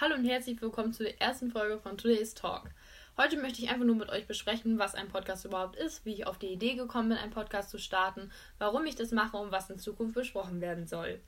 Hallo 0.00 0.14
und 0.14 0.26
herzlich 0.26 0.62
willkommen 0.62 0.92
zu 0.92 1.02
der 1.02 1.20
ersten 1.20 1.50
Folge 1.50 1.80
von 1.80 1.98
Today's 1.98 2.32
Talk. 2.32 2.70
Heute 3.16 3.36
möchte 3.36 3.60
ich 3.60 3.68
einfach 3.68 3.84
nur 3.84 3.96
mit 3.96 4.10
euch 4.10 4.28
besprechen, 4.28 4.78
was 4.78 4.94
ein 4.94 5.08
Podcast 5.08 5.44
überhaupt 5.44 5.74
ist, 5.74 6.04
wie 6.04 6.12
ich 6.12 6.24
auf 6.24 6.38
die 6.38 6.52
Idee 6.52 6.76
gekommen 6.76 7.08
bin, 7.08 7.18
einen 7.18 7.32
Podcast 7.32 7.68
zu 7.68 7.78
starten, 7.78 8.30
warum 8.58 8.86
ich 8.86 8.94
das 8.94 9.10
mache 9.10 9.36
und 9.36 9.50
was 9.50 9.70
in 9.70 9.80
Zukunft 9.80 10.14
besprochen 10.14 10.60
werden 10.60 10.86
soll. 10.86 11.20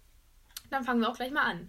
Dann 0.70 0.84
fangen 0.84 1.00
wir 1.00 1.08
auch 1.08 1.16
gleich 1.16 1.32
mal 1.32 1.50
an. 1.50 1.68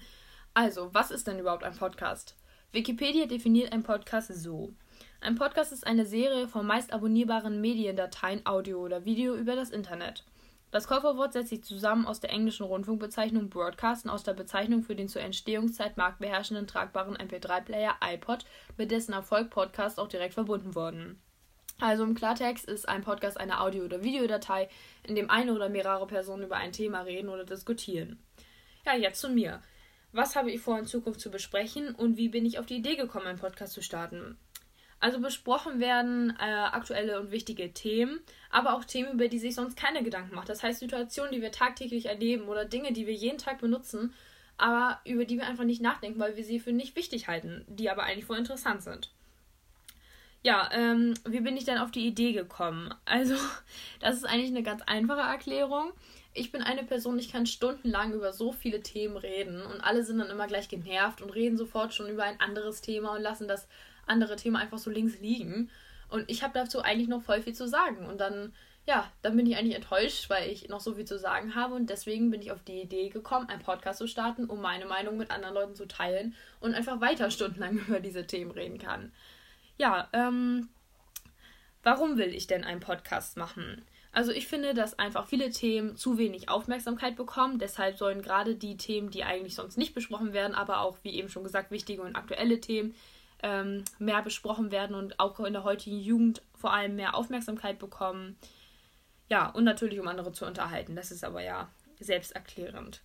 Also, 0.53 0.93
was 0.93 1.09
ist 1.09 1.25
denn 1.25 1.39
überhaupt 1.39 1.63
ein 1.63 1.75
Podcast? 1.75 2.35
Wikipedia 2.71 3.25
definiert 3.25 3.73
ein 3.73 3.81
Podcast 3.81 4.31
so. 4.35 4.71
Ein 5.21 5.33
Podcast 5.33 5.71
ist 5.71 5.87
eine 5.87 6.05
Serie 6.05 6.47
von 6.47 6.67
meist 6.67 6.93
abonnierbaren 6.93 7.61
Mediendateien, 7.61 8.45
Audio 8.45 8.79
oder 8.79 9.05
Video 9.05 9.33
über 9.33 9.55
das 9.55 9.71
Internet. 9.71 10.23
Das 10.71 10.87
Kofferwort 10.87 11.33
setzt 11.33 11.49
sich 11.49 11.63
zusammen 11.63 12.07
aus 12.07 12.21
der 12.21 12.29
englischen 12.29 12.65
Rundfunkbezeichnung 12.65 13.49
Broadcast 13.49 14.05
und 14.05 14.11
aus 14.11 14.23
der 14.23 14.33
Bezeichnung 14.33 14.83
für 14.83 14.95
den 14.95 15.09
zur 15.09 15.21
Entstehungszeit 15.21 15.97
marktbeherrschenden 15.97 16.65
tragbaren 16.65 17.17
MP3-Player 17.17 17.97
iPod, 18.01 18.45
mit 18.77 18.89
dessen 18.89 19.11
Erfolg 19.11 19.49
Podcast 19.49 19.99
auch 19.99 20.07
direkt 20.07 20.33
verbunden 20.33 20.73
wurden. 20.73 21.21
Also 21.81 22.03
im 22.03 22.15
Klartext 22.15 22.69
ist 22.69 22.87
ein 22.87 23.01
Podcast 23.01 23.37
eine 23.37 23.59
Audio- 23.59 23.83
oder 23.83 24.03
Videodatei, 24.03 24.69
in 25.03 25.15
dem 25.15 25.29
eine 25.29 25.53
oder 25.53 25.67
mehrere 25.67 26.07
Personen 26.07 26.43
über 26.43 26.55
ein 26.55 26.71
Thema 26.71 27.01
reden 27.01 27.27
oder 27.27 27.43
diskutieren. 27.43 28.23
Ja, 28.85 28.95
jetzt 28.95 29.19
zu 29.19 29.29
mir. 29.29 29.61
Was 30.13 30.35
habe 30.35 30.51
ich 30.51 30.61
vor, 30.61 30.79
in 30.79 30.85
Zukunft 30.85 31.19
zu 31.19 31.31
besprechen 31.31 31.95
und 31.95 32.17
wie 32.17 32.29
bin 32.29 32.45
ich 32.45 32.59
auf 32.59 32.65
die 32.65 32.77
Idee 32.77 32.95
gekommen, 32.95 33.27
einen 33.27 33.39
Podcast 33.39 33.73
zu 33.73 33.81
starten? 33.81 34.37
Also 35.01 35.19
besprochen 35.19 35.79
werden 35.79 36.29
äh, 36.39 36.43
aktuelle 36.43 37.19
und 37.19 37.31
wichtige 37.31 37.73
Themen, 37.73 38.19
aber 38.51 38.75
auch 38.75 38.85
Themen, 38.85 39.13
über 39.13 39.27
die 39.27 39.39
sich 39.39 39.55
sonst 39.55 39.75
keine 39.75 40.03
Gedanken 40.03 40.35
macht. 40.35 40.47
Das 40.47 40.61
heißt 40.61 40.79
Situationen, 40.79 41.31
die 41.31 41.41
wir 41.41 41.51
tagtäglich 41.51 42.05
erleben 42.05 42.43
oder 42.43 42.65
Dinge, 42.65 42.93
die 42.93 43.07
wir 43.07 43.13
jeden 43.15 43.39
Tag 43.39 43.59
benutzen, 43.59 44.13
aber 44.57 44.99
über 45.03 45.25
die 45.25 45.37
wir 45.37 45.47
einfach 45.47 45.63
nicht 45.63 45.81
nachdenken, 45.81 46.19
weil 46.19 46.37
wir 46.37 46.43
sie 46.43 46.59
für 46.59 46.71
nicht 46.71 46.95
wichtig 46.95 47.27
halten, 47.27 47.65
die 47.67 47.89
aber 47.89 48.03
eigentlich 48.03 48.25
voll 48.25 48.37
interessant 48.37 48.83
sind. 48.83 49.09
Ja, 50.43 50.69
ähm, 50.71 51.15
wie 51.27 51.41
bin 51.41 51.57
ich 51.57 51.65
denn 51.65 51.79
auf 51.79 51.89
die 51.89 52.05
Idee 52.05 52.33
gekommen? 52.33 52.93
Also, 53.05 53.35
das 53.99 54.17
ist 54.17 54.25
eigentlich 54.25 54.51
eine 54.51 54.63
ganz 54.63 54.83
einfache 54.83 55.21
Erklärung. 55.21 55.93
Ich 56.35 56.51
bin 56.51 56.61
eine 56.61 56.83
Person, 56.83 57.17
ich 57.17 57.31
kann 57.31 57.47
stundenlang 57.47 58.13
über 58.13 58.33
so 58.33 58.51
viele 58.51 58.81
Themen 58.81 59.17
reden 59.17 59.63
und 59.63 59.81
alle 59.81 60.03
sind 60.03 60.19
dann 60.19 60.29
immer 60.29 60.47
gleich 60.47 60.69
genervt 60.69 61.23
und 61.23 61.31
reden 61.31 61.57
sofort 61.57 61.93
schon 61.93 62.07
über 62.07 62.23
ein 62.23 62.39
anderes 62.39 62.81
Thema 62.81 63.15
und 63.15 63.21
lassen 63.21 63.47
das 63.47 63.67
andere 64.07 64.35
Thema 64.35 64.59
einfach 64.59 64.77
so 64.77 64.89
links 64.89 65.19
liegen. 65.19 65.69
Und 66.09 66.29
ich 66.29 66.43
habe 66.43 66.53
dazu 66.53 66.81
eigentlich 66.81 67.07
noch 67.07 67.21
voll 67.21 67.41
viel 67.41 67.53
zu 67.53 67.67
sagen. 67.67 68.05
Und 68.05 68.19
dann, 68.19 68.53
ja, 68.85 69.09
dann 69.21 69.35
bin 69.35 69.45
ich 69.45 69.57
eigentlich 69.57 69.75
enttäuscht, 69.75 70.29
weil 70.29 70.49
ich 70.49 70.67
noch 70.67 70.81
so 70.81 70.93
viel 70.93 71.05
zu 71.05 71.17
sagen 71.17 71.55
habe. 71.55 71.75
Und 71.75 71.89
deswegen 71.89 72.29
bin 72.31 72.41
ich 72.41 72.51
auf 72.51 72.63
die 72.63 72.81
Idee 72.81 73.09
gekommen, 73.09 73.47
einen 73.49 73.61
Podcast 73.61 73.99
zu 73.99 74.07
starten, 74.07 74.45
um 74.45 74.61
meine 74.61 74.85
Meinung 74.85 75.17
mit 75.17 75.31
anderen 75.31 75.55
Leuten 75.55 75.75
zu 75.75 75.87
teilen 75.87 76.35
und 76.59 76.75
einfach 76.75 76.99
weiter 76.99 77.31
stundenlang 77.31 77.77
über 77.87 77.99
diese 77.99 78.27
Themen 78.27 78.51
reden 78.51 78.77
kann. 78.77 79.13
Ja, 79.77 80.09
ähm, 80.13 80.69
warum 81.81 82.17
will 82.17 82.35
ich 82.35 82.47
denn 82.47 82.63
einen 82.63 82.81
Podcast 82.81 83.37
machen? 83.37 83.85
Also 84.13 84.33
ich 84.33 84.47
finde, 84.47 84.73
dass 84.73 84.99
einfach 84.99 85.27
viele 85.27 85.51
Themen 85.51 85.95
zu 85.95 86.17
wenig 86.17 86.49
Aufmerksamkeit 86.49 87.15
bekommen. 87.15 87.59
Deshalb 87.59 87.97
sollen 87.97 88.21
gerade 88.21 88.55
die 88.55 88.75
Themen, 88.75 89.09
die 89.09 89.23
eigentlich 89.23 89.55
sonst 89.55 89.77
nicht 89.77 89.93
besprochen 89.93 90.33
werden, 90.33 90.53
aber 90.53 90.81
auch, 90.81 90.97
wie 91.03 91.15
eben 91.15 91.29
schon 91.29 91.45
gesagt, 91.45 91.71
wichtige 91.71 92.01
und 92.01 92.17
aktuelle 92.17 92.59
Themen, 92.59 92.93
ähm, 93.43 93.83
mehr 93.99 94.21
besprochen 94.21 94.71
werden 94.71 94.95
und 94.95 95.19
auch 95.19 95.39
in 95.39 95.53
der 95.53 95.63
heutigen 95.63 95.99
Jugend 95.99 96.41
vor 96.55 96.73
allem 96.73 96.95
mehr 96.95 97.15
Aufmerksamkeit 97.15 97.79
bekommen. 97.79 98.37
Ja, 99.29 99.49
und 99.49 99.63
natürlich 99.63 99.99
um 99.99 100.07
andere 100.07 100.31
zu 100.31 100.45
unterhalten. 100.45 100.95
Das 100.95 101.11
ist 101.11 101.23
aber 101.23 101.41
ja 101.41 101.69
selbsterklärend. 101.99 103.01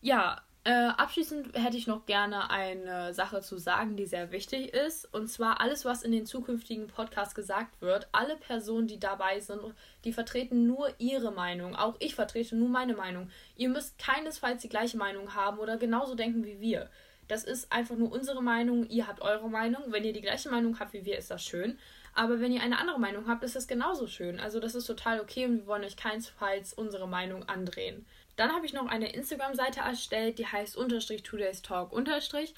Ja, 0.00 0.42
äh, 0.64 0.70
abschließend 0.70 1.56
hätte 1.56 1.76
ich 1.76 1.86
noch 1.86 2.04
gerne 2.04 2.50
eine 2.50 3.14
Sache 3.14 3.40
zu 3.40 3.56
sagen, 3.58 3.96
die 3.96 4.06
sehr 4.06 4.32
wichtig 4.32 4.74
ist. 4.74 5.12
Und 5.14 5.28
zwar 5.28 5.60
alles, 5.60 5.84
was 5.84 6.02
in 6.02 6.12
den 6.12 6.26
zukünftigen 6.26 6.88
Podcasts 6.88 7.34
gesagt 7.34 7.80
wird. 7.80 8.08
Alle 8.12 8.36
Personen, 8.36 8.86
die 8.86 9.00
dabei 9.00 9.40
sind, 9.40 9.60
die 10.04 10.12
vertreten 10.12 10.66
nur 10.66 10.88
ihre 10.98 11.32
Meinung. 11.32 11.74
Auch 11.74 11.96
ich 12.00 12.14
vertrete 12.14 12.54
nur 12.54 12.68
meine 12.68 12.94
Meinung. 12.94 13.30
Ihr 13.56 13.70
müsst 13.70 13.98
keinesfalls 13.98 14.60
die 14.60 14.68
gleiche 14.68 14.98
Meinung 14.98 15.34
haben 15.34 15.58
oder 15.58 15.78
genauso 15.78 16.14
denken 16.14 16.44
wie 16.44 16.60
wir. 16.60 16.90
Das 17.28 17.44
ist 17.44 17.70
einfach 17.70 17.96
nur 17.96 18.10
unsere 18.10 18.42
Meinung. 18.42 18.88
Ihr 18.88 19.06
habt 19.06 19.20
eure 19.20 19.48
Meinung. 19.48 19.82
Wenn 19.88 20.04
ihr 20.04 20.12
die 20.12 20.22
gleiche 20.22 20.50
Meinung 20.50 20.80
habt 20.80 20.94
wie 20.94 21.04
wir, 21.04 21.18
ist 21.18 21.30
das 21.30 21.44
schön. 21.44 21.78
Aber 22.14 22.40
wenn 22.40 22.52
ihr 22.52 22.62
eine 22.62 22.78
andere 22.78 22.98
Meinung 22.98 23.28
habt, 23.28 23.44
ist 23.44 23.54
das 23.54 23.68
genauso 23.68 24.06
schön. 24.06 24.40
Also 24.40 24.58
das 24.58 24.74
ist 24.74 24.86
total 24.86 25.20
okay 25.20 25.44
und 25.44 25.58
wir 25.58 25.66
wollen 25.66 25.84
euch 25.84 25.96
keinesfalls 25.96 26.72
unsere 26.72 27.06
Meinung 27.06 27.48
andrehen. 27.48 28.06
Dann 28.36 28.52
habe 28.52 28.66
ich 28.66 28.72
noch 28.72 28.86
eine 28.86 29.12
Instagram-Seite 29.12 29.80
erstellt, 29.80 30.38
die 30.38 30.46
heißt 30.46 30.76
unterstrich 30.76 31.22
Today's 31.22 31.62
Talk 31.62 31.92
unterstrich. 31.92 32.54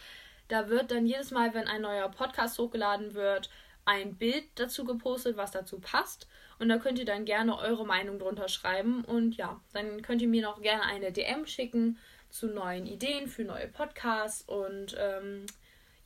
Da 0.49 0.69
wird 0.69 0.91
dann 0.91 1.07
jedes 1.07 1.31
Mal, 1.31 1.53
wenn 1.53 1.69
ein 1.69 1.83
neuer 1.83 2.09
Podcast 2.09 2.59
hochgeladen 2.59 3.15
wird, 3.15 3.51
ein 3.85 4.17
Bild 4.17 4.45
dazu 4.55 4.85
gepostet, 4.85 5.37
was 5.37 5.51
dazu 5.51 5.81
passt. 5.81 6.29
Und 6.59 6.69
da 6.69 6.79
könnt 6.79 6.99
ihr 6.99 7.05
dann 7.05 7.25
gerne 7.25 7.59
eure 7.59 7.87
Meinung 7.87 8.19
drunter 8.19 8.49
schreiben. 8.49 9.05
Und 9.05 9.37
ja, 9.37 9.61
dann 9.73 10.03
könnt 10.03 10.23
ihr 10.23 10.29
mir 10.29 10.43
noch 10.43 10.61
gerne 10.61 10.85
eine 10.85 11.13
DM 11.13 11.47
schicken 11.47 11.99
zu 12.31 12.47
neuen 12.49 12.87
Ideen 12.87 13.29
für 13.29 13.45
neue 13.45 13.69
Podcasts. 13.69 14.43
Und 14.49 14.97
ähm, 14.99 15.47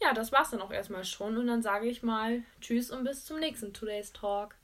ja, 0.02 0.12
das 0.12 0.32
war's 0.32 0.50
dann 0.50 0.62
auch 0.62 0.72
erstmal 0.72 1.04
schon. 1.04 1.36
Und 1.36 1.46
dann 1.46 1.62
sage 1.62 1.86
ich 1.86 2.02
mal 2.02 2.42
Tschüss 2.60 2.90
und 2.90 3.04
bis 3.04 3.24
zum 3.24 3.40
nächsten 3.40 3.72
Today's 3.72 4.12
Talk. 4.12 4.56